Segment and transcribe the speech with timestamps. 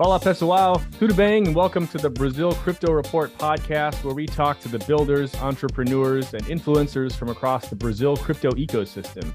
[0.00, 1.44] Olá pessoal, tudo bem?
[1.44, 6.34] And welcome to the Brazil Crypto Report podcast, where we talk to the builders, entrepreneurs,
[6.34, 9.28] and influencers from across the Brazil crypto ecosystem.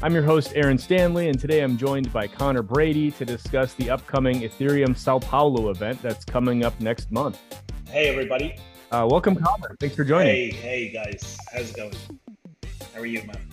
[0.00, 3.90] I'm your host, Aaron Stanley, and today I'm joined by Conor Brady to discuss the
[3.90, 7.40] upcoming Ethereum Sao Paulo event that's coming up next month.
[7.88, 8.54] Hey, everybody.
[8.92, 9.76] Uh, welcome, Conor.
[9.80, 10.32] Thanks for joining.
[10.32, 11.36] Hey, hey, guys.
[11.52, 11.94] How's it going?
[12.94, 13.47] How are you, man?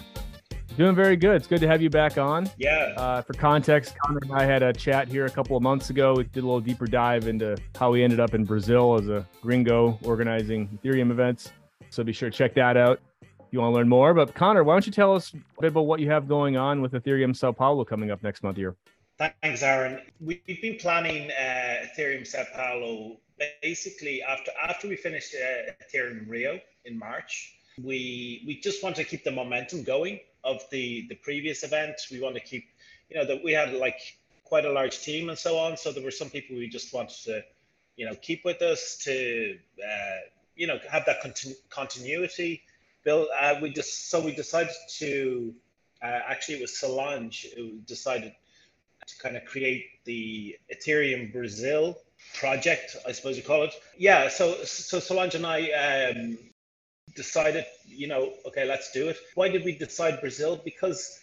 [0.77, 1.37] Doing very good.
[1.37, 2.49] It's good to have you back on.
[2.57, 2.93] Yeah.
[2.97, 6.15] Uh, for context, Conor and I had a chat here a couple of months ago.
[6.15, 9.25] We did a little deeper dive into how we ended up in Brazil as a
[9.41, 11.53] gringo organizing Ethereum events.
[11.91, 14.13] So be sure to check that out if you want to learn more.
[14.13, 16.81] But Conor, why don't you tell us a bit about what you have going on
[16.81, 18.75] with Ethereum Sao Paulo coming up next month here?
[19.17, 20.01] Thanks, Aaron.
[20.19, 23.15] We've been planning uh, Ethereum Sao Paulo
[23.61, 27.53] basically after after we finished uh, Ethereum Rio in March.
[27.81, 31.95] We we just want to keep the momentum going of the the previous event.
[32.11, 32.65] We want to keep,
[33.09, 33.99] you know, that we had like
[34.43, 35.75] quite a large team and so on.
[35.75, 37.43] So there were some people we just wanted to,
[37.97, 40.19] you know, keep with us to, uh,
[40.55, 42.61] you know, have that continu- continuity.
[43.03, 45.53] Bill, uh, we just so we decided to
[46.01, 48.33] uh, actually it was Solange who decided
[49.07, 51.97] to kind of create the Ethereum Brasil
[52.33, 53.73] project, I suppose you call it.
[53.97, 56.37] Yeah, so so Solange and I um,
[57.15, 59.17] decided, you know, okay, let's do it.
[59.35, 60.61] Why did we decide Brazil?
[60.63, 61.19] Because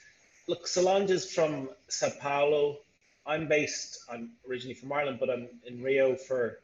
[0.49, 2.79] look, Solange is from Sao Paulo.
[3.27, 6.59] I'm based, I'm originally from Ireland, but I'm in Rio for,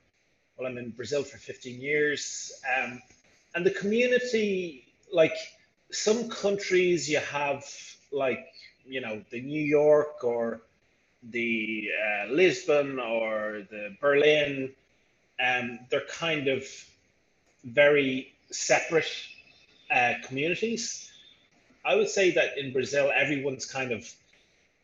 [0.57, 2.53] well, I'm in Brazil for 15 years.
[2.77, 3.01] Um,
[3.55, 5.37] and the community, like
[5.93, 7.65] some countries, you have
[8.11, 8.47] like,
[8.85, 10.63] you know, the New York or
[11.23, 14.73] the uh, Lisbon or the Berlin,
[15.45, 16.65] um, they're kind of
[17.65, 19.11] very separate
[19.91, 21.11] uh, communities.
[21.85, 24.11] I would say that in Brazil, everyone's kind of,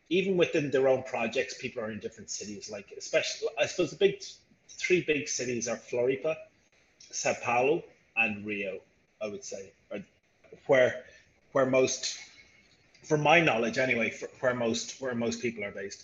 [0.09, 2.69] even within their own projects, people are in different cities.
[2.69, 4.21] Like, especially, I suppose the big
[4.69, 6.35] three big cities are Floripa,
[7.11, 7.83] Sao Paulo,
[8.17, 8.79] and Rio.
[9.21, 9.71] I would say,
[10.67, 11.03] where
[11.53, 12.17] where most,
[13.03, 16.03] from my knowledge anyway, where most where most people are based.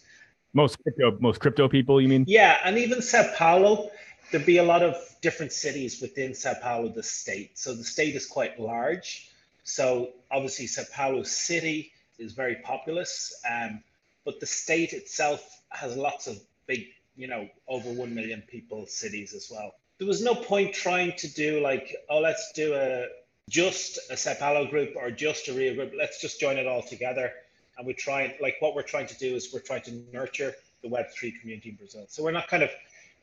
[0.54, 2.26] Most crypto, most crypto people, you mean?
[2.28, 3.90] Yeah, and even Sao Paulo,
[4.32, 7.58] there'd be a lot of different cities within Sao Paulo, the state.
[7.58, 9.30] So the state is quite large.
[9.64, 13.84] So obviously, Sao Paulo city is very populous, um,
[14.26, 19.34] but the state itself has lots of big, you know, over 1 million people cities
[19.34, 19.74] as well.
[19.98, 23.06] There was no point trying to do like, oh, let's do a
[23.50, 25.94] just a Sao Paulo group or just a Rio group.
[25.96, 27.32] Let's just join it all together.
[27.78, 30.90] And we try like what we're trying to do is we're trying to nurture the
[30.90, 32.06] Web3 community in Brazil.
[32.10, 32.72] So we're not kind of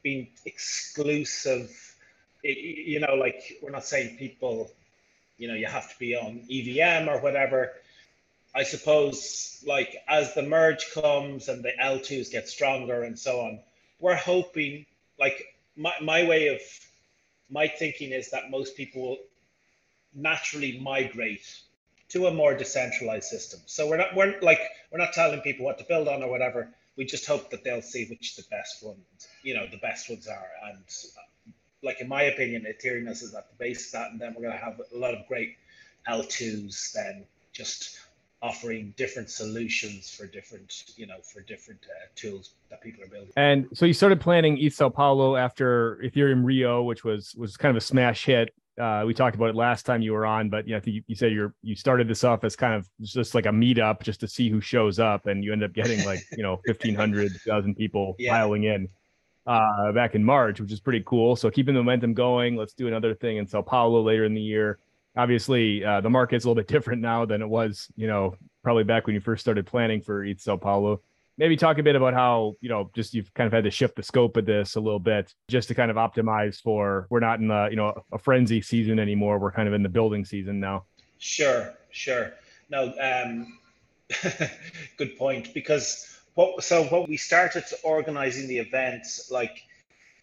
[0.09, 1.71] being exclusive.
[2.43, 4.71] You know, like we're not saying people,
[5.37, 7.73] you know, you have to be on EVM or whatever.
[8.55, 13.61] I suppose, like as the merge comes and the L2s get stronger and so on,
[14.01, 14.87] we're hoping,
[15.19, 15.39] like
[15.77, 16.61] my, my way of
[17.51, 19.19] my thinking is that most people will
[20.15, 21.47] naturally migrate
[22.09, 23.61] to a more decentralized system.
[23.67, 26.71] So we're not we're like we're not telling people what to build on or whatever
[26.99, 30.27] we just hope that they'll see which the best ones, you know, the best ones
[30.27, 30.51] are.
[30.69, 30.83] And
[31.17, 31.51] uh,
[31.83, 34.59] like in my opinion, Ethereum is at the base of that, and then we're going
[34.59, 35.57] to have a lot of great
[36.09, 38.01] L2s then just
[38.43, 43.33] offering different solutions for different, you know, for different uh, tools that people are building.
[43.37, 47.71] And so you started planning ETH Sao Paulo after Ethereum Rio, which was was kind
[47.71, 48.53] of a smash hit.
[48.79, 50.97] Uh, we talked about it last time you were on, but you know, I think
[50.97, 54.03] you, you said you're you started this off as kind of just like a meetup
[54.03, 57.33] just to see who shows up, and you end up getting like you know 1,500,
[57.33, 58.31] 2,000 people yeah.
[58.33, 58.89] piling in
[59.49, 61.35] uh, back in March, which is pretty cool.
[61.35, 62.55] So keeping the momentum going.
[62.55, 64.79] Let's do another thing in Sao Paulo later in the year.
[65.17, 68.85] Obviously, uh, the market's a little bit different now than it was, you know, probably
[68.85, 71.01] back when you first started planning for ETH Sao Paulo
[71.39, 73.97] maybe talk a bit about how you know just you've kind of had to shift
[73.97, 77.41] the scope of this a little bit just to kind of optimize for we're not
[77.41, 79.39] in the you know a frenzy season anymore.
[79.39, 80.85] We're kind of in the building season now.
[81.19, 82.33] Sure sure.
[82.69, 83.59] No um
[84.97, 89.63] good point because what so what we started organizing the events like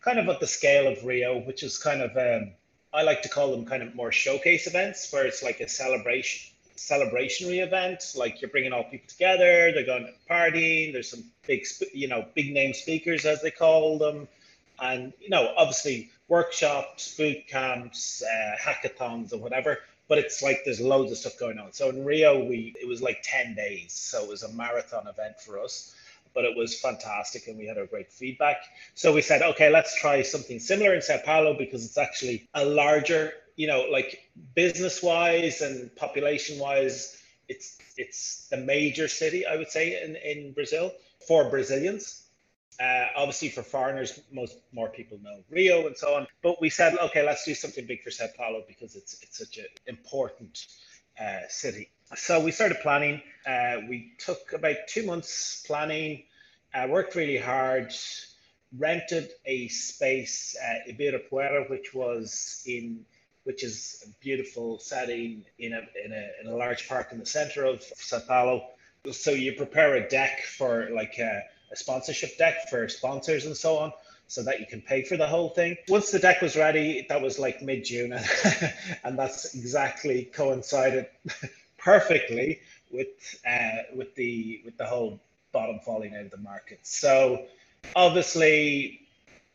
[0.02, 2.52] kind of at the scale of rio which is kind of um
[2.94, 6.55] i like to call them kind of more showcase events where it's like a celebration
[6.78, 8.14] celebrationary event.
[8.16, 10.94] Like you're bringing all people together, they're going to partying.
[10.94, 14.28] There's some big, you know, big name speakers as they call them,
[14.80, 19.80] and you know, obviously workshops, boot camps, uh, hackathons, or whatever.
[20.08, 21.74] But it's like there's loads of stuff going on.
[21.74, 25.40] So in Rio, we it was like ten days, so it was a marathon event
[25.40, 25.96] for us.
[26.34, 28.58] But it was fantastic, and we had a great feedback.
[28.94, 32.66] So we said, okay, let's try something similar in Sao Paulo because it's actually a
[32.66, 39.56] larger you know, like business wise and population wise, it's it's the major city I
[39.56, 40.92] would say in, in Brazil
[41.28, 42.24] for Brazilians.
[42.78, 46.28] Uh, obviously, for foreigners, most more people know Rio and so on.
[46.44, 49.58] But we said, okay, let's do something big for Sao Paulo because it's it's such
[49.58, 50.66] an important
[51.20, 51.90] uh, city.
[52.16, 53.22] So we started planning.
[53.48, 56.24] Uh, we took about two months planning,
[56.74, 57.94] uh, worked really hard,
[58.78, 63.06] rented a space at Ibirapuera, which was in
[63.46, 67.26] which is a beautiful setting in a, in a, in a large park in the
[67.26, 68.68] center of Sao Paulo.
[69.12, 73.78] So you prepare a deck for like a, a sponsorship deck for sponsors and so
[73.78, 73.94] on
[74.28, 75.78] so that you can pay for the whole thing.
[75.88, 78.14] Once the deck was ready, that was like mid June,
[79.04, 81.08] and that's exactly coincided
[81.78, 82.60] perfectly
[82.92, 83.08] with
[83.48, 85.20] uh, with the with the whole
[85.52, 86.80] bottom falling out of the market.
[86.84, 87.46] So
[87.96, 89.02] obviously,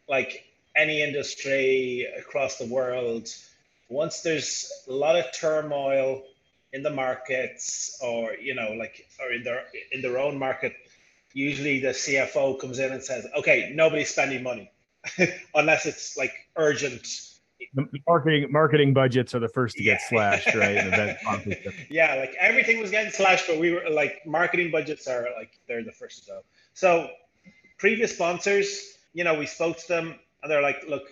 [0.09, 0.45] like
[0.77, 3.29] any industry across the world,
[3.91, 6.23] once there's a lot of turmoil
[6.73, 10.75] in the markets, or you know, like or in their in their own market
[11.33, 14.71] usually the CFO comes in and says, okay, nobody's spending money
[15.55, 17.07] unless it's like urgent.
[17.75, 20.09] The marketing marketing budgets are the first to get yeah.
[20.09, 21.17] slashed, right?
[21.91, 25.85] yeah, like everything was getting slashed, but we were like marketing budgets are like they're
[25.85, 26.41] the first to go.
[26.73, 27.11] So
[27.79, 31.05] previous sponsors, you know, we spoke to them and they're like, look,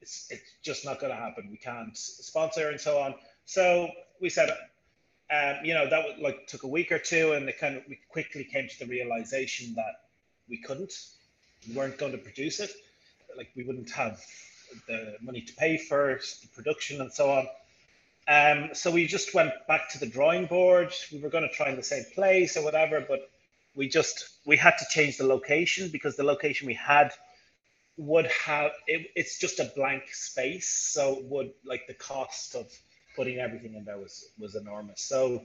[0.00, 1.48] it's it's just not going to happen.
[1.50, 3.14] We can't sponsor and so on.
[3.44, 3.90] So
[4.20, 4.50] we said,
[5.30, 7.82] um, you know, that would, like took a week or two, and it kind of
[7.88, 9.94] we quickly came to the realization that
[10.48, 10.92] we couldn't,
[11.68, 12.70] we weren't going to produce it,
[13.36, 14.20] like we wouldn't have
[14.86, 17.46] the money to pay for the production and so on.
[18.28, 20.92] Um, so we just went back to the drawing board.
[21.10, 23.30] We were going to try in the same place or whatever, but
[23.74, 27.12] we just we had to change the location because the location we had
[27.98, 32.72] would have it, it's just a blank space, so would like the cost of
[33.16, 35.02] putting everything in there was was enormous.
[35.02, 35.42] So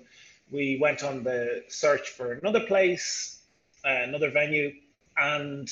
[0.51, 3.41] we went on the search for another place,
[3.83, 4.71] uh, another venue,
[5.17, 5.67] and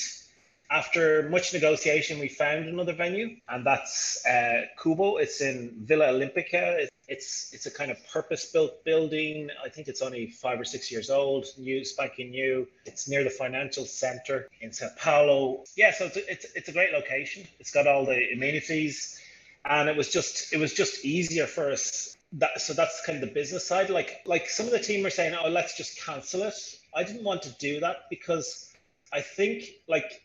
[0.70, 5.20] after much negotiation, we found another venue, and that's uh, Cubo.
[5.20, 6.80] It's in Villa Olympica.
[6.80, 9.50] It's it's it's a kind of purpose-built building.
[9.64, 12.66] I think it's only five or six years old, new, spanking new.
[12.84, 15.64] It's near the financial center in Sao Paulo.
[15.76, 17.46] Yeah, so it's a, it's, it's a great location.
[17.60, 19.20] It's got all the amenities
[19.64, 23.28] and it was just it was just easier for us that so that's kind of
[23.28, 26.42] the business side like like some of the team were saying oh let's just cancel
[26.42, 26.54] it
[26.94, 28.72] i didn't want to do that because
[29.12, 30.22] i think like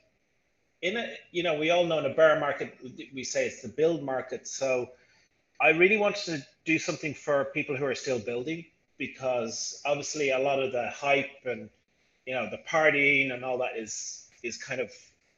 [0.81, 2.77] in a you know we all know in a bear market
[3.13, 4.89] we say it's the build market so
[5.61, 8.65] i really wanted to do something for people who are still building
[8.97, 11.69] because obviously a lot of the hype and
[12.27, 14.91] you know the partying and all that is is kind of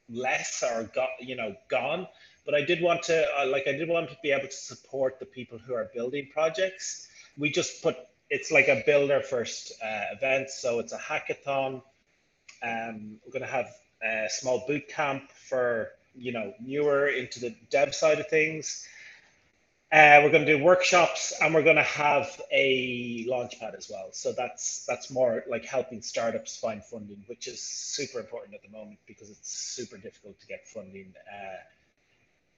[0.09, 2.07] less or got you know gone
[2.49, 5.19] but I did want to, uh, like, I did want to be able to support
[5.19, 7.07] the people who are building projects.
[7.37, 7.95] We just put,
[8.31, 10.49] it's like a builder first uh, event.
[10.49, 11.83] So it's a hackathon.
[12.63, 13.69] Um, we're going to have
[14.01, 18.87] a small boot camp for, you know, newer into the dev side of things.
[19.91, 24.09] Uh, we're going to do workshops and we're going to have a launchpad as well.
[24.11, 28.69] So that's that's more like helping startups find funding, which is super important at the
[28.69, 31.13] moment because it's super difficult to get funding.
[31.27, 31.57] Uh,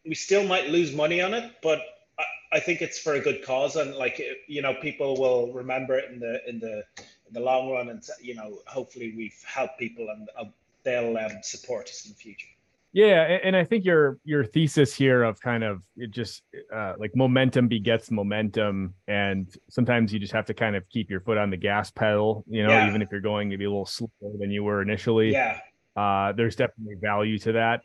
[0.05, 1.79] we still might lose money on it, but
[2.19, 2.23] I,
[2.57, 6.11] I think it's for a good cause, and like you know, people will remember it
[6.11, 10.09] in the in the in the long run, and you know, hopefully we've helped people,
[10.09, 10.45] and uh,
[10.83, 12.47] they'll um, support us in the future.
[12.93, 16.43] Yeah, and I think your your thesis here of kind of it just
[16.75, 21.21] uh, like momentum begets momentum, and sometimes you just have to kind of keep your
[21.21, 22.89] foot on the gas pedal, you know, yeah.
[22.89, 25.31] even if you're going maybe a little slower than you were initially.
[25.31, 25.59] Yeah.
[25.95, 27.81] Uh, there's definitely value to that.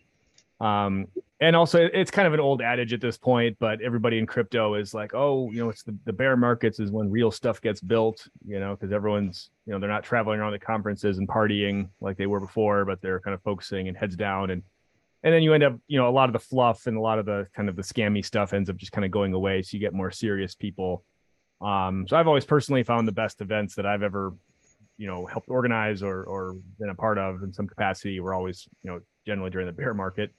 [0.60, 1.06] Um,
[1.40, 4.74] and also it's kind of an old adage at this point, but everybody in crypto
[4.74, 7.80] is like, oh, you know, it's the, the bear markets is when real stuff gets
[7.80, 11.90] built, you know, because everyone's, you know, they're not traveling around the conferences and partying
[12.00, 14.50] like they were before, but they're kind of focusing and heads down.
[14.50, 14.62] And
[15.26, 17.18] and then you end up, you know, a lot of the fluff and a lot
[17.18, 19.60] of the kind of the scammy stuff ends up just kind of going away.
[19.60, 21.04] So you get more serious people.
[21.60, 24.34] Um, so I've always personally found the best events that I've ever,
[24.98, 28.68] you know, helped organize or or been a part of in some capacity were always,
[28.84, 30.32] you know, generally during the bear market.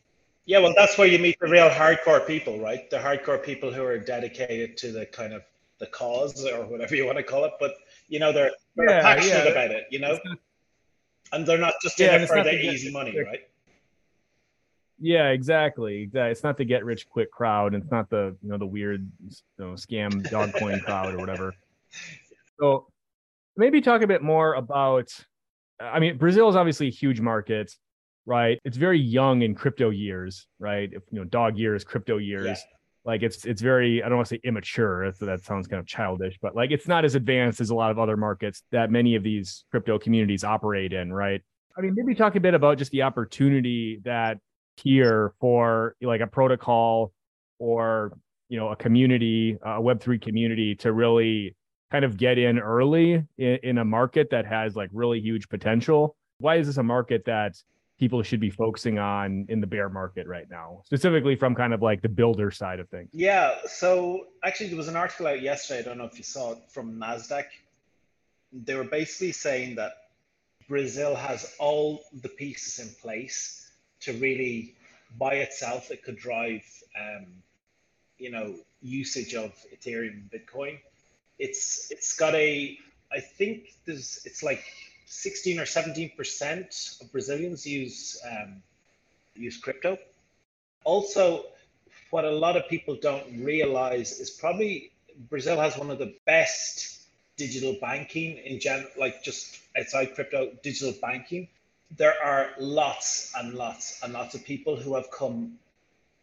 [0.46, 2.90] Yeah, well, that's where you meet the real hardcore people, right?
[2.90, 5.42] The hardcore people who are dedicated to the kind of
[5.80, 7.52] the cause or whatever you want to call it.
[7.60, 7.74] But
[8.08, 9.52] you know, they're, they're yeah, passionate yeah.
[9.52, 10.18] about it, you know,
[11.34, 13.42] and they're not just in yeah, it for the easy money, right?
[15.00, 16.10] Yeah, exactly.
[16.12, 19.10] It's not the get rich quick crowd, and it's not the you know the weird
[19.22, 21.54] you know scam dog coin crowd or whatever.
[22.60, 22.88] So
[23.56, 25.12] maybe talk a bit more about.
[25.80, 27.76] I mean, Brazil is obviously a huge market
[28.28, 28.60] right?
[28.66, 30.90] It's very young in crypto years, right?
[30.92, 32.46] If you know, dog years, crypto years.
[32.46, 32.56] Yeah.
[33.06, 35.12] Like it's it's very I don't want to say immature.
[35.18, 37.90] So that sounds kind of childish, but like it's not as advanced as a lot
[37.90, 41.42] of other markets that many of these crypto communities operate in, right?
[41.78, 44.40] I mean, maybe talk a bit about just the opportunity that
[44.80, 47.12] here for like a protocol
[47.60, 48.18] or
[48.50, 51.56] you know a community, a Web three community to really
[51.92, 56.16] kind of get in early in, in a market that has like really huge potential.
[56.40, 57.56] Why is this a market that
[58.00, 61.82] people should be focusing on in the bear market right now, specifically from kind of
[61.82, 63.10] like the builder side of things?
[63.12, 63.56] Yeah.
[63.66, 65.80] So actually, there was an article out yesterday.
[65.80, 67.46] I don't know if you saw it from NASDAQ.
[68.54, 69.94] They were basically saying that
[70.68, 73.67] Brazil has all the pieces in place
[74.02, 74.76] to really
[75.18, 76.64] by itself, it could drive,
[77.00, 77.26] um,
[78.18, 80.80] you know, usage of Ethereum and Bitcoin.
[81.40, 82.78] It's it's got a,
[83.12, 84.64] I think there's it's like
[85.06, 88.62] 16 or 17 percent of Brazilians use um,
[89.36, 89.98] use crypto.
[90.84, 91.46] Also,
[92.10, 94.92] what a lot of people don't realize is probably
[95.30, 97.02] Brazil has one of the best
[97.38, 101.48] digital banking in general, like just outside crypto, digital banking.
[101.96, 105.58] There are lots and lots and lots of people who have come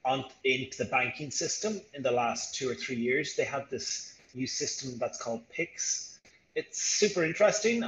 [0.05, 3.35] on into the banking system in the last two or three years.
[3.35, 6.19] They have this new system that's called PIX.
[6.55, 7.83] It's super interesting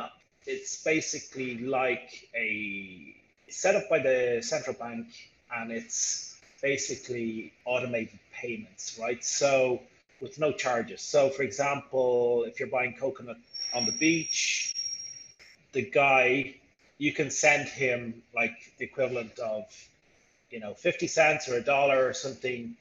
[0.46, 3.14] it's basically like a
[3.48, 5.06] set up by the central bank
[5.54, 9.24] and it's basically automated payments, right?
[9.24, 9.82] So
[10.20, 11.02] with no charges.
[11.02, 13.38] So for example, if you're buying coconut
[13.74, 14.74] on the beach,
[15.72, 16.54] the guy,
[16.98, 19.64] you can send him like the equivalent of,
[20.50, 22.76] you know, 50 cents or a dollar or something.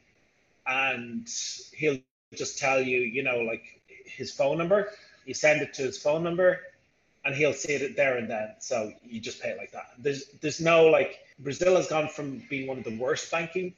[0.65, 1.27] And
[1.73, 1.99] he'll
[2.33, 4.91] just tell you, you know, like his phone number.
[5.25, 6.61] You send it to his phone number
[7.25, 8.53] and he'll see it there and then.
[8.59, 9.87] So you just pay it like that.
[9.97, 13.73] There's there's no like Brazil has gone from being one of the worst banking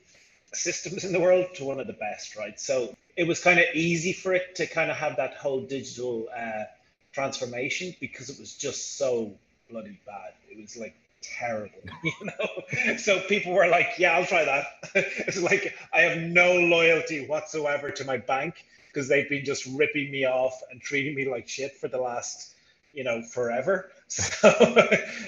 [0.54, 2.60] systems in the world to one of the best, right?
[2.60, 6.28] So it was kind of easy for it to kind of have that whole digital
[6.36, 6.66] uh,
[7.12, 9.34] transformation because it was just so
[9.70, 10.34] bloody bad.
[10.50, 12.98] It was like terrible, you know.
[12.98, 17.92] so people were like, "Yeah, I'll try that." it's like I have no loyalty whatsoever
[17.92, 21.78] to my bank because they've been just ripping me off and treating me like shit
[21.78, 22.54] for the last
[22.94, 23.92] you know forever.
[24.10, 24.88] So,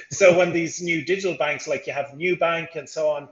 [0.10, 3.28] so when these new digital banks, like you have Nubank and so on,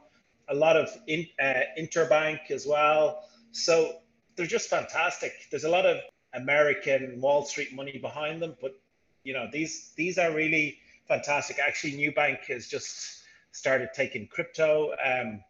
[0.49, 3.23] a lot of in, uh, interbank as well.
[3.53, 3.95] So
[4.35, 5.31] they're just fantastic.
[5.49, 5.99] There's a lot of
[6.33, 8.77] American Wall Street money behind them, but
[9.23, 11.59] you know these these are really fantastic.
[11.59, 14.91] Actually, Nubank has just started taking crypto.
[15.03, 15.43] Um,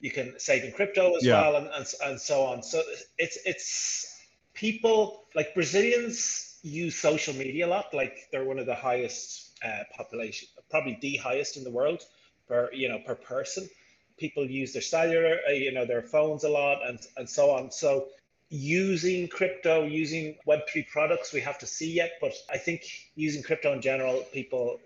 [0.00, 1.40] you can save in crypto as yeah.
[1.40, 2.62] well, and, and and so on.
[2.62, 2.82] So
[3.18, 4.20] it's it's
[4.52, 7.94] people like Brazilians use social media a lot.
[7.94, 12.02] Like they're one of the highest uh, population, probably the highest in the world
[12.48, 13.68] per you know per person.
[14.16, 17.70] People use their cellular, uh, you know, their phones a lot, and and so on.
[17.70, 18.08] So
[18.50, 22.12] using crypto, using Web three products, we have to see yet.
[22.20, 22.82] But I think
[23.14, 24.80] using crypto in general, people,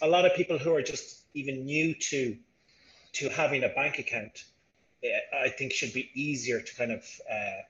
[0.00, 2.36] a lot of people who are just even new to
[3.12, 4.44] to having a bank account,
[5.34, 7.04] I think should be easier to kind of.
[7.30, 7.62] Uh,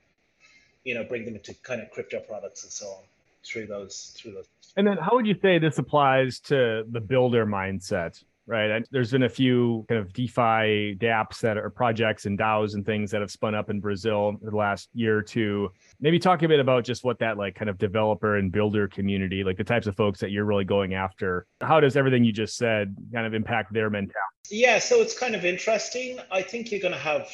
[0.83, 3.03] you know, bring them into kind of crypto products and so on
[3.45, 4.47] through those through those.
[4.77, 8.23] And then, how would you say this applies to the builder mindset?
[8.51, 8.85] Right.
[8.91, 13.09] There's been a few kind of DeFi dApps that are projects and DAOs and things
[13.11, 15.71] that have spun up in Brazil the last year or two.
[16.01, 19.45] Maybe talk a bit about just what that like kind of developer and builder community,
[19.45, 21.45] like the types of folks that you're really going after.
[21.61, 24.19] How does everything you just said kind of impact their mentality?
[24.49, 26.19] Yeah, so it's kind of interesting.
[26.29, 27.33] I think you're going to have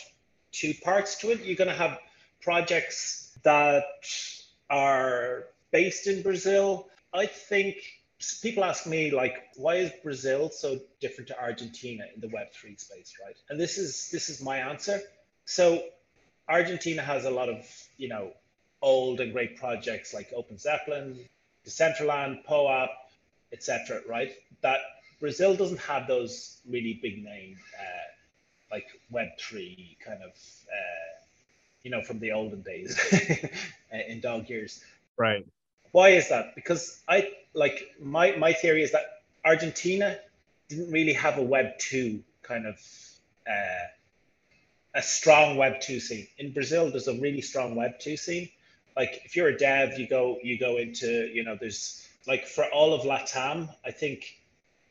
[0.52, 1.44] two parts to it.
[1.44, 1.98] You're going to have
[2.44, 3.86] projects that
[4.70, 6.90] are based in Brazil.
[7.12, 7.78] I think
[8.42, 13.14] people ask me like why is brazil so different to argentina in the web3 space
[13.24, 13.36] right?
[13.50, 15.02] And this is this is my answer.
[15.46, 15.84] So
[16.50, 17.66] argentina has a lot of
[17.98, 18.32] you know
[18.82, 21.20] old and great projects like open zeppelin
[21.66, 22.90] decentraland poap
[23.54, 24.32] etc right?
[24.62, 24.80] That
[25.20, 28.08] brazil doesn't have those really big name uh,
[28.72, 31.10] like web3 kind of uh,
[31.84, 33.00] you know from the olden days
[34.10, 34.84] in dog years.
[35.18, 35.46] Right
[35.92, 36.56] why is that?
[36.56, 40.18] Because I like my my theory is that Argentina
[40.70, 42.76] didn't really have a Web two kind of
[43.48, 43.88] uh,
[44.96, 46.28] a strong Web two scene.
[46.38, 48.50] In Brazil, there's a really strong Web two scene.
[48.96, 52.66] Like if you're a dev, you go you go into you know there's like for
[52.66, 54.38] all of Latam, I think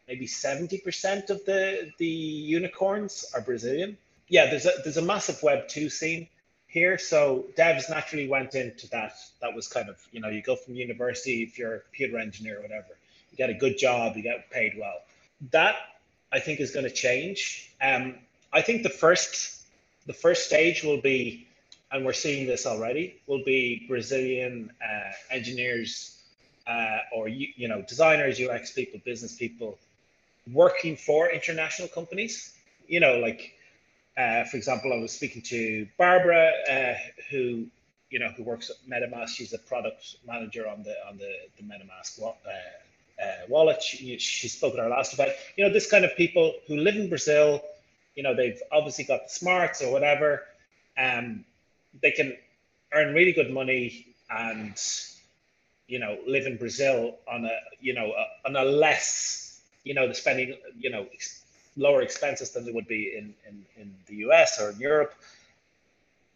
[0.08, 3.98] maybe 70% of the the unicorns are Brazilian.
[4.28, 6.28] Yeah, there's a there's a massive Web two scene
[6.76, 6.98] here.
[6.98, 9.14] So devs naturally went into that.
[9.40, 12.58] That was kind of, you know, you go from university, if you're a computer engineer
[12.58, 12.92] or whatever,
[13.30, 14.98] you get a good job, you get paid well.
[15.52, 15.76] That
[16.30, 17.72] I think is going to change.
[17.80, 18.16] Um,
[18.52, 19.62] I think the first
[20.06, 21.48] the first stage will be,
[21.90, 26.20] and we're seeing this already, will be Brazilian uh, engineers
[26.66, 29.78] uh, or you, you know designers, UX people, business people
[30.52, 32.52] working for international companies.
[32.86, 33.55] You know, like
[34.16, 36.94] uh, for example, I was speaking to Barbara, uh,
[37.30, 37.66] who
[38.10, 39.28] you know who works at MetaMask.
[39.28, 42.30] She's a product manager on the on the the MetaMask uh,
[43.22, 43.82] uh, wallet.
[43.82, 45.32] She, she spoke at our last event.
[45.56, 47.62] You know, this kind of people who live in Brazil.
[48.14, 50.42] You know, they've obviously got the smarts or whatever.
[50.96, 51.44] Um,
[52.00, 52.34] they can
[52.92, 54.80] earn really good money and
[55.88, 60.08] you know live in Brazil on a you know a, on a less you know
[60.08, 61.06] the spending you know
[61.76, 65.14] lower expenses than they would be in, in, in the US or in Europe.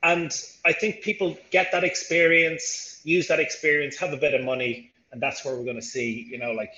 [0.02, 0.32] And
[0.64, 5.20] I think people get that experience, use that experience, have a bit of money, and
[5.20, 6.72] that's where we're going to see, you know, like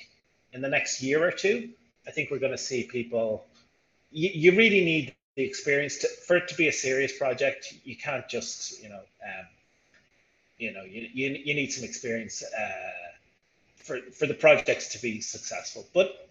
[0.52, 1.70] in the next year or two,
[2.06, 3.44] I think we're going to see people.
[4.10, 7.74] You, you really need the experience to, for it to be a serious project.
[7.84, 9.46] You can't just, you know, um,
[10.58, 12.70] you know, you, you, you need some experience uh,
[13.76, 15.86] for for the projects to be successful.
[15.94, 16.28] But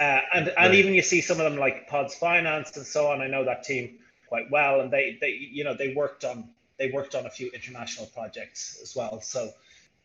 [0.00, 3.20] uh, and and even you see some of them like Pods Finance and so on.
[3.20, 3.98] I know that team
[4.28, 6.48] quite well, and they they you know they worked on
[6.78, 9.20] they worked on a few international projects as well.
[9.20, 9.50] So,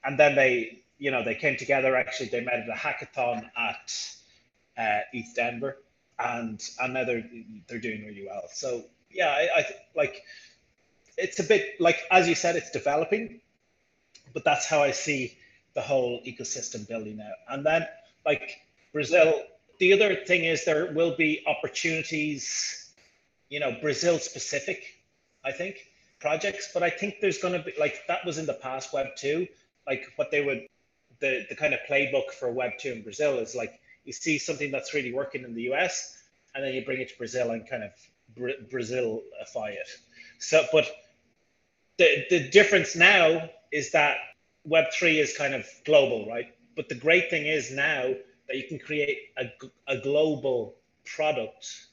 [0.04, 1.96] and then they you know they came together.
[1.96, 4.16] Actually, they met at a hackathon at
[4.78, 5.00] uh,
[5.36, 5.78] Denver,
[6.20, 7.30] and and now they're
[7.68, 8.44] they're doing really well.
[8.54, 10.24] So yeah, I, I like
[11.18, 13.42] it's a bit like as you said, it's developing,
[14.34, 15.38] but that's how I see
[15.74, 17.54] the whole ecosystem building out.
[17.54, 17.88] And then
[18.26, 18.60] like
[18.94, 19.42] Brazil
[19.82, 22.94] the other thing is there will be opportunities,
[23.50, 24.84] you know, Brazil specific,
[25.44, 25.88] I think,
[26.20, 26.70] projects.
[26.72, 29.48] But I think there's going to be like that was in the past Web two,
[29.88, 30.68] like what they would,
[31.20, 34.70] the the kind of playbook for Web two in Brazil is like you see something
[34.70, 37.84] that's really working in the US, and then you bring it to Brazil and kind
[37.84, 37.92] of
[38.38, 39.90] Br- Brazilify it.
[40.38, 40.86] So, but
[41.98, 44.18] the the difference now is that
[44.64, 46.54] Web three is kind of global, right?
[46.76, 48.14] But the great thing is now
[48.52, 49.50] that you can create a,
[49.88, 51.88] a global product,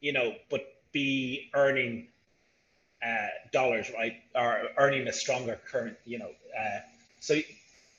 [0.00, 2.08] you know, but be earning
[3.06, 4.16] uh, dollars, right?
[4.34, 6.30] Or earning a stronger current, you know.
[6.58, 6.80] Uh,
[7.20, 7.38] so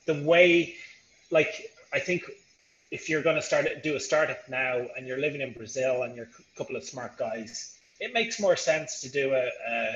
[0.06, 0.74] the way,
[1.30, 2.24] like, I think
[2.90, 6.14] if you're going to start do a startup now and you're living in Brazil and
[6.14, 9.94] you're a couple of smart guys, it makes more sense to do a, a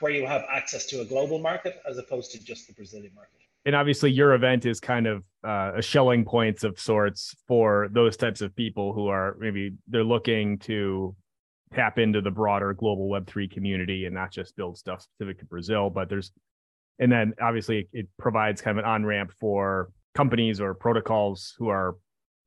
[0.00, 3.41] where you have access to a global market as opposed to just the Brazilian market
[3.64, 8.16] and obviously your event is kind of uh, a Schelling points of sorts for those
[8.16, 11.14] types of people who are maybe they're looking to
[11.74, 15.88] tap into the broader global web3 community and not just build stuff specific to brazil
[15.88, 16.30] but there's
[16.98, 21.96] and then obviously it provides kind of an on-ramp for companies or protocols who are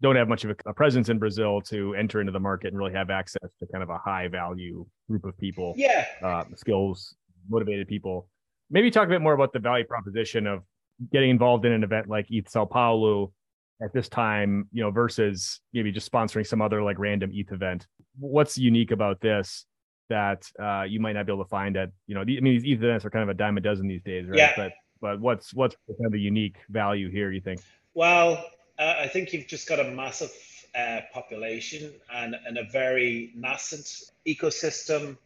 [0.01, 2.93] don't have much of a, presence in brazil to enter into the market and really
[2.93, 6.05] have access to kind of a high value group of people yeah.
[6.23, 7.15] uh, skills
[7.49, 8.27] motivated people.
[8.69, 10.63] Maybe talk a bit more about the value proposition of
[11.11, 13.33] getting involved in an event like ETH Sao Paulo
[13.81, 17.87] at this time, you know, versus maybe just sponsoring some other like random ETH event?
[18.17, 19.65] What's unique about this
[20.09, 22.53] that uh, you might not be able to find at, you know, the, I mean,
[22.53, 24.37] these ETH events are kind of a dime a dozen these days, right?
[24.37, 24.53] Yeah.
[24.55, 27.31] But but what's what's kind of the unique value here?
[27.31, 27.61] You think?
[27.93, 28.43] Well,
[28.79, 30.31] uh, I think you've just got a massive
[30.77, 35.17] uh, population and and a very nascent ecosystem.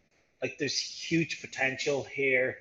[0.42, 2.58] Like there's huge potential here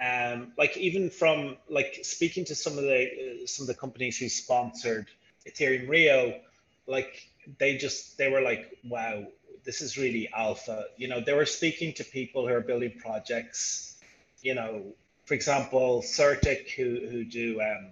[0.00, 4.18] um, like even from like speaking to some of the uh, some of the companies
[4.18, 5.06] who sponsored
[5.48, 6.38] Ethereum Rio,
[6.86, 7.28] like
[7.58, 9.24] they just they were like, wow,
[9.64, 10.84] this is really alpha.
[10.96, 13.98] You know, they were speaking to people who are building projects.
[14.42, 14.82] You know,
[15.24, 17.88] for example, CertiK who who do um,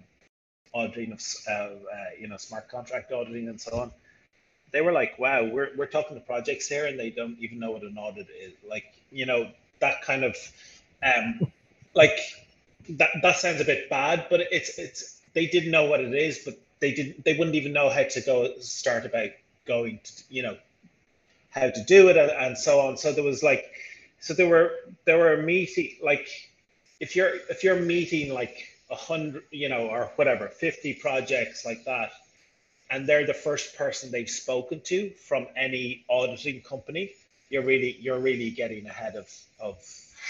[0.75, 1.71] auditing of uh, uh,
[2.19, 3.91] you know smart contract auditing and so on.
[4.71, 7.71] They were like, wow, we're we're talking to projects here, and they don't even know
[7.71, 8.53] what an audit is.
[8.69, 10.35] Like, you know, that kind of
[11.03, 11.51] um,
[11.95, 12.17] like
[12.89, 16.39] that that sounds a bit bad, but it's it's they didn't know what it is,
[16.45, 19.29] but they didn't they wouldn't even know how to go start about
[19.65, 20.57] going to you know
[21.49, 22.97] how to do it and, and so on.
[22.97, 23.71] So there was like
[24.19, 24.71] so there were
[25.05, 26.27] there were meeting like
[26.99, 31.83] if you're if you're meeting like a hundred you know or whatever 50 projects like
[31.85, 32.11] that
[32.89, 37.11] and they're the first person they've spoken to from any auditing company
[37.49, 39.27] you're really you're really getting ahead of
[39.59, 39.77] of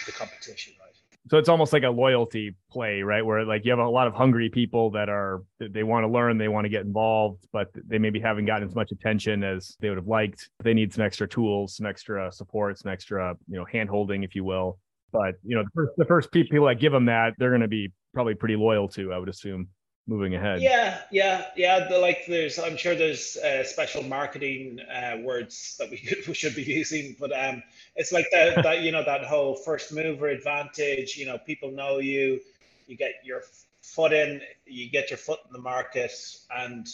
[0.05, 0.95] the competition right
[1.27, 3.25] so it's almost like a loyalty play right?
[3.25, 6.37] Where like you have a lot of hungry people that are they want to learn
[6.37, 9.89] they want to get involved but they maybe haven't gotten as much attention as they
[9.89, 10.49] would have liked.
[10.63, 14.35] They need some extra tools some extra support some extra you know hand holding if
[14.35, 14.79] you will.
[15.11, 17.67] But you know the first, the first people that give them that they're going to
[17.67, 19.67] be probably pretty loyal to i would assume
[20.07, 25.17] moving ahead yeah yeah yeah the, like there's i'm sure there's uh, special marketing uh,
[25.23, 27.63] words that we, we should be using but um
[27.95, 31.97] it's like that that you know that whole first mover advantage you know people know
[31.97, 32.39] you
[32.87, 33.41] you get your
[33.81, 36.11] foot in you get your foot in the market
[36.55, 36.87] and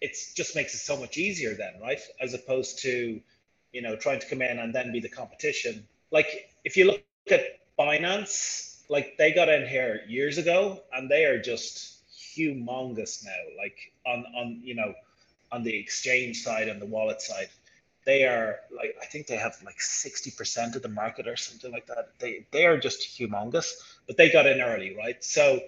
[0.00, 2.00] it just makes it so much easier then, right?
[2.20, 3.20] As opposed to,
[3.72, 5.86] you know, trying to come in and then be the competition.
[6.10, 11.24] Like if you look at Binance, like they got in here years ago and they
[11.24, 11.99] are just
[12.36, 13.42] humongous now.
[13.58, 14.94] Like on on you know,
[15.52, 17.48] on the exchange side and the wallet side,
[18.04, 21.72] they are like I think they have like sixty percent of the market or something
[21.72, 22.10] like that.
[22.18, 23.72] They they are just humongous,
[24.06, 25.22] but they got in early, right?
[25.22, 25.60] So,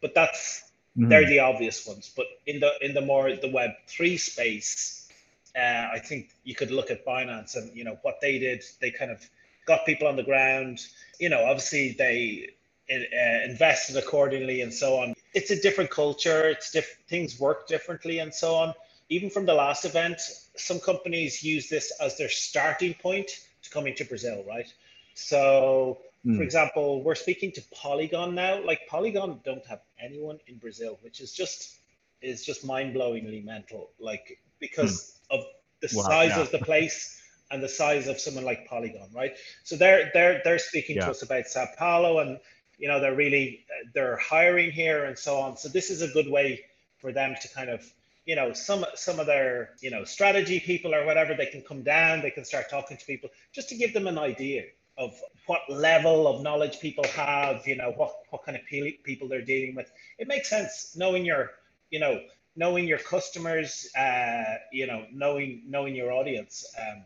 [0.00, 0.62] but that's
[0.96, 1.08] mm-hmm.
[1.08, 2.12] they're the obvious ones.
[2.14, 5.08] But in the in the more the Web three space,
[5.56, 8.64] uh, I think you could look at Binance and you know what they did.
[8.80, 9.28] They kind of
[9.66, 10.80] got people on the ground.
[11.18, 12.50] You know, obviously they
[12.90, 15.14] uh, invested accordingly and so on.
[15.34, 16.48] It's a different culture.
[16.48, 17.06] It's different.
[17.08, 18.74] Things work differently and so on.
[19.08, 20.20] Even from the last event,
[20.56, 23.28] some companies use this as their starting point
[23.62, 24.72] to coming to Brazil, right?
[25.14, 26.36] So, mm.
[26.36, 28.64] for example, we're speaking to Polygon now.
[28.64, 31.76] Like Polygon don't have anyone in Brazil, which is just
[32.22, 33.90] is just mind-blowingly mental.
[33.98, 35.38] Like because mm.
[35.38, 35.44] of
[35.80, 36.40] the wow, size yeah.
[36.40, 39.36] of the place and the size of someone like Polygon, right?
[39.64, 41.04] So they're they're they're speaking yeah.
[41.04, 42.38] to us about Sao Paulo, and
[42.82, 43.64] you know they're really
[43.94, 45.56] they're hiring here and so on.
[45.56, 46.64] So this is a good way
[46.98, 47.80] for them to kind of
[48.26, 51.82] you know some some of their you know strategy people or whatever they can come
[51.82, 54.64] down they can start talking to people just to give them an idea
[54.98, 55.14] of
[55.46, 58.64] what level of knowledge people have you know what what kind of
[59.04, 59.88] people they're dealing with.
[60.18, 61.52] It makes sense knowing your
[61.90, 62.20] you know
[62.56, 66.66] knowing your customers uh you know knowing knowing your audience.
[66.80, 67.04] Um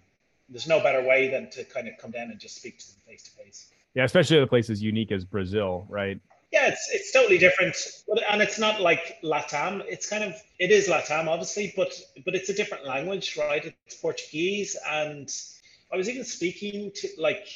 [0.49, 3.01] there's no better way than to kind of come down and just speak to them
[3.07, 6.21] face to face yeah especially the places unique as brazil right
[6.53, 7.77] yeah, it's it's totally different,
[8.31, 9.83] and it's not like Latam.
[9.87, 11.93] It's kind of it is Latam, obviously, but
[12.25, 13.65] but it's a different language, right?
[13.65, 15.29] It's Portuguese, and
[15.93, 17.49] I was even speaking to like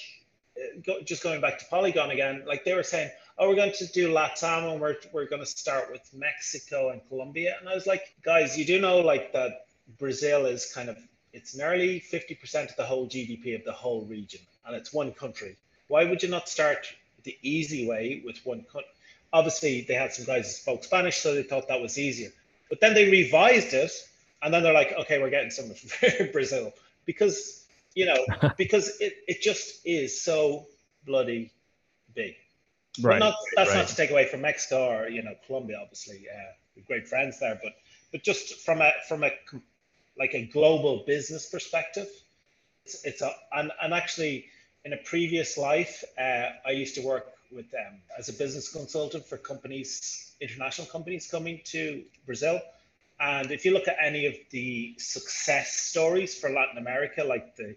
[0.56, 2.42] uh, go, just going back to Polygon again.
[2.46, 5.46] Like they were saying, oh, we're going to do Latam, and we're we're going to
[5.46, 9.66] start with Mexico and Colombia, and I was like, guys, you do know like that
[9.98, 10.98] Brazil is kind of
[11.32, 15.56] it's nearly 50% of the whole GDP of the whole region, and it's one country.
[15.90, 16.86] Why would you not start
[17.24, 18.84] the easy way with one cut.
[19.32, 22.30] Obviously, they had some guys who spoke Spanish, so they thought that was easier.
[22.68, 23.92] But then they revised it,
[24.42, 26.72] and then they're like, okay, we're getting some from Brazil
[27.06, 28.24] because you know
[28.56, 30.66] because it, it just is so
[31.06, 31.52] bloody
[32.14, 32.34] big.
[33.00, 33.20] Right.
[33.20, 33.78] Not, that's right.
[33.78, 35.78] not to take away from Mexico or you know Colombia.
[35.80, 37.72] Obviously, uh, great friends there, but
[38.12, 39.30] but just from a from a
[40.18, 42.08] like a global business perspective,
[42.84, 44.46] it's, it's a and and actually
[44.84, 49.26] in a previous life, uh, I used to work with them as a business consultant
[49.26, 52.60] for companies, international companies coming to Brazil.
[53.18, 57.76] And if you look at any of the success stories for Latin America, like the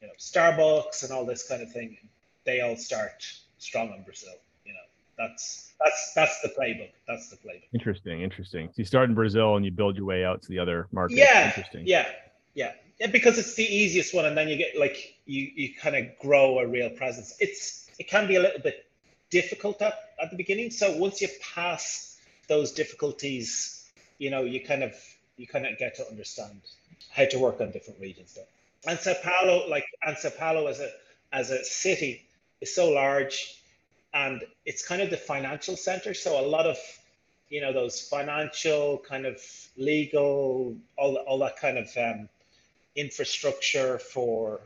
[0.00, 1.96] you know Starbucks and all this kind of thing,
[2.44, 3.24] they all start
[3.58, 4.34] strong in Brazil.
[4.66, 4.80] You know,
[5.16, 6.90] that's that's that's the playbook.
[7.06, 7.68] That's the playbook.
[7.72, 8.68] Interesting, interesting.
[8.68, 11.20] So you start in Brazil and you build your way out to the other markets.
[11.20, 11.86] Yeah, interesting.
[11.86, 12.08] Yeah,
[12.54, 15.96] yeah yeah, because it's the easiest one, and then you get like you you kind
[15.96, 17.34] of grow a real presence.
[17.40, 18.86] It's it can be a little bit
[19.28, 20.70] difficult at, at the beginning.
[20.70, 24.94] So once you pass those difficulties, you know, you kind of
[25.36, 26.60] you kind of get to understand
[27.10, 28.44] how to work on different regions there.
[28.86, 30.90] And Sao Paulo, like and Sao Paulo as a
[31.32, 32.24] as a city
[32.60, 33.58] is so large
[34.14, 36.14] and it's kind of the financial center.
[36.14, 36.78] So a lot of
[37.48, 39.40] you know those financial kind of
[39.76, 42.28] legal all, all that kind of um,
[42.96, 44.60] infrastructure for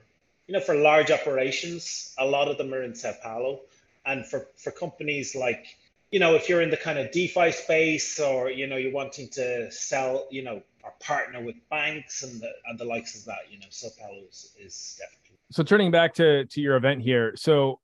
[0.47, 2.15] you know for large operations.
[2.19, 3.61] A lot of them are in sao paulo.
[4.05, 5.77] And for for companies like
[6.11, 9.29] you know if you're in the kind of defi space or you know you're wanting
[9.31, 13.51] to sell you know or partner with banks and the and the likes of that
[13.51, 15.39] you know sao paulo is, is definitely.
[15.51, 17.81] So turning back to to your event here so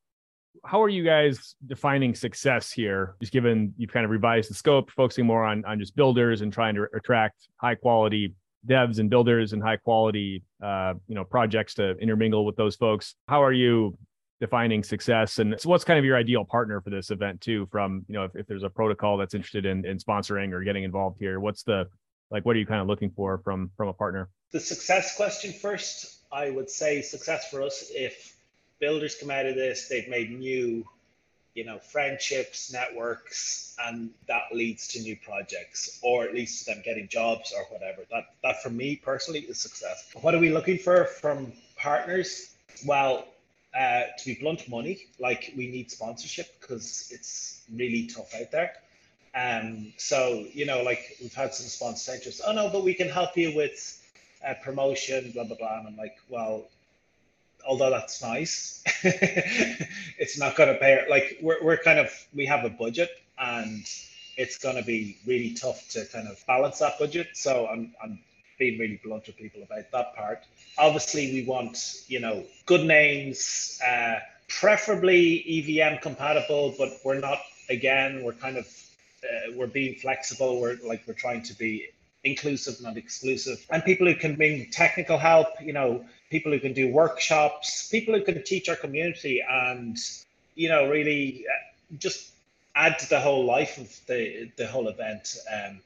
[0.65, 3.17] how are you guys defining success here?
[3.21, 6.53] Just given you've kind of revised the scope focusing more on on just builders and
[6.53, 8.35] trying to attract high quality
[8.69, 13.15] devs and builders and high quality uh, you know projects to intermingle with those folks.
[13.29, 13.97] How are you
[14.41, 15.39] defining success?
[15.39, 18.25] And so what's kind of your ideal partner for this event too from you know
[18.25, 21.41] if, if there's a protocol that's interested in, in sponsoring or getting involved here?
[21.41, 21.87] What's the
[22.31, 24.29] like what are you kind of looking for from from a partner?
[24.53, 28.35] The success question first i would say success for us if
[28.81, 30.85] builders come out of this they've made new
[31.55, 37.09] you know, friendships, networks, and that leads to new projects, or at least them getting
[37.09, 38.03] jobs or whatever.
[38.11, 40.11] That that for me personally is success.
[40.21, 42.55] What are we looking for from partners?
[42.87, 43.27] Well,
[43.79, 45.07] uh, to be blunt, money.
[45.19, 48.73] Like we need sponsorship because it's really tough out there.
[49.35, 52.41] Um, so you know, like we've had some sponsors.
[52.47, 53.99] Oh no, but we can help you with
[54.47, 55.79] uh, promotion, blah blah blah.
[55.79, 56.65] And I'm like, well,
[57.67, 61.05] although that's nice, it's not going to pay.
[61.09, 63.87] Like we're, we're kind of we have a budget, and
[64.37, 67.29] it's going to be really tough to kind of balance that budget.
[67.35, 68.19] So I'm, I'm
[68.59, 70.45] being really blunt with people about that part.
[70.79, 74.17] Obviously, we want, you know, good names, uh,
[74.49, 78.67] preferably EVM compatible, but we're not, again, we're kind of,
[79.25, 80.61] uh, we're being flexible.
[80.61, 81.89] We're like, we're trying to be
[82.25, 83.65] inclusive, not exclusive.
[83.71, 88.15] And people who can bring technical help, you know, people who can do workshops, people
[88.15, 89.97] who can teach our community and,
[90.55, 92.31] you know, really uh, just
[92.75, 95.37] add to the whole life of the, the whole event.
[95.55, 95.81] Um,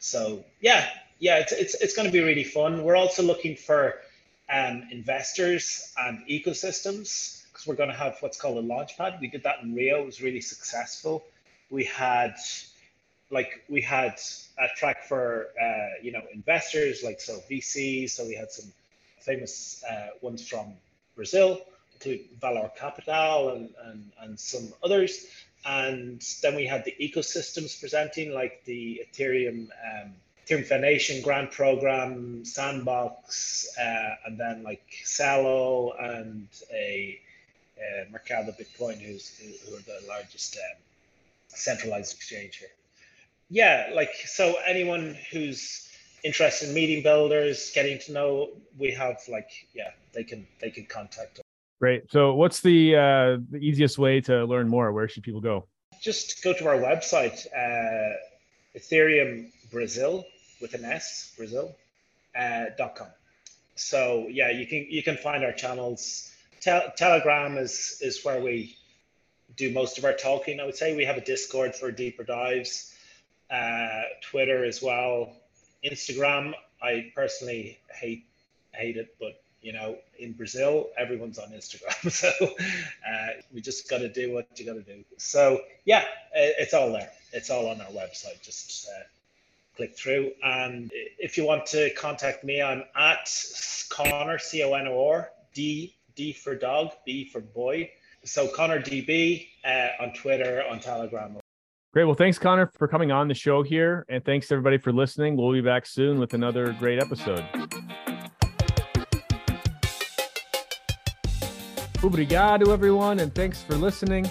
[0.00, 0.88] so yeah,
[1.20, 2.82] yeah, it's, it's, it's going to be really fun.
[2.82, 4.00] We're also looking for
[4.52, 9.18] um, investors and ecosystems because we're going to have what's called a launch pad.
[9.20, 10.02] We did that in Rio.
[10.02, 11.24] It was really successful.
[11.70, 12.34] We had
[13.30, 14.20] like we had
[14.58, 18.10] a track for uh, you know investors like so VCs.
[18.10, 18.70] So we had some
[19.22, 20.74] famous uh, ones from
[21.14, 21.60] Brazil,
[21.94, 25.26] including Valor Capital and, and, and some others.
[25.64, 30.12] And then we had the ecosystems presenting, like the Ethereum um,
[30.44, 37.20] Ethereum Foundation grant program, Sandbox, uh, and then like Celo and a
[37.78, 40.82] uh, Mercado Bitcoin, who's who are the largest um,
[41.48, 42.68] centralized exchange here.
[43.50, 45.88] Yeah, like so anyone who's
[46.22, 50.86] interested in meeting builders, getting to know, we have like yeah, they can they can
[50.86, 51.44] contact us.
[51.80, 52.10] Great.
[52.10, 54.92] So what's the uh, the easiest way to learn more?
[54.92, 55.66] Where should people go?
[56.00, 58.16] Just go to our website, uh,
[58.76, 60.24] Ethereum Brasil
[60.60, 61.76] with an S, Brasil,
[62.38, 63.08] uh, dot com.
[63.74, 66.30] So yeah, you can you can find our channels.
[66.60, 68.76] Te- Telegram is is where we
[69.56, 70.60] do most of our talking.
[70.60, 72.94] I would say we have a Discord for deeper dives.
[73.50, 75.36] Uh, Twitter as well.
[75.84, 78.24] Instagram, I personally hate
[78.72, 83.98] hate it, but you know, in Brazil, everyone's on Instagram, so uh, we just got
[83.98, 85.04] to do what you got to do.
[85.18, 87.10] So yeah, it's all there.
[87.32, 88.42] It's all on our website.
[88.42, 89.04] Just uh,
[89.76, 90.32] click through.
[90.42, 93.30] And if you want to contact me, I'm at
[93.88, 97.90] Conor, C O N O R, D, D for dog, B for boy.
[98.24, 101.41] So Conor DB uh, on Twitter, on Telegram.
[101.92, 102.04] Great.
[102.04, 104.06] Well, thanks, Conor, for coming on the show here.
[104.08, 105.36] And thanks everybody for listening.
[105.36, 107.44] We'll be back soon with another great episode.
[112.02, 114.28] Obrigado, everyone, and thanks for listening.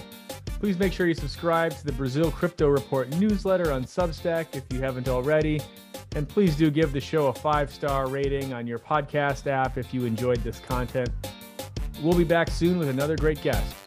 [0.58, 4.80] Please make sure you subscribe to the Brazil Crypto Report newsletter on Substack if you
[4.80, 5.60] haven't already.
[6.16, 9.94] And please do give the show a five star rating on your podcast app if
[9.94, 11.10] you enjoyed this content.
[12.02, 13.81] We'll be back soon with another great guest.